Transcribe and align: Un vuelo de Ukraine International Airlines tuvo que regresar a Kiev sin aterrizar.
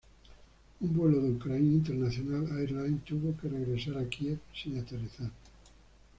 Un 0.79 0.91
vuelo 0.97 1.21
de 1.21 1.29
Ukraine 1.33 1.75
International 1.75 2.43
Airlines 2.57 3.03
tuvo 3.05 3.37
que 3.37 3.49
regresar 3.49 3.99
a 3.99 4.09
Kiev 4.09 4.39
sin 4.51 4.79
aterrizar. 4.79 5.29